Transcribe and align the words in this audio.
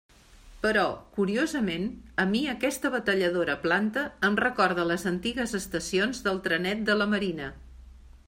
Però, 0.61 0.83
curiosament, 1.17 1.83
a 2.21 2.25
mi 2.31 2.39
aquesta 2.53 2.91
batalladora 2.95 3.57
planta 3.65 4.05
em 4.29 4.39
recorda 4.41 4.85
les 4.93 5.05
antigues 5.13 5.55
estacions 5.61 6.23
del 6.29 6.41
Trenet 6.49 6.85
de 6.89 6.97
la 7.03 7.09
Marina. 7.13 7.51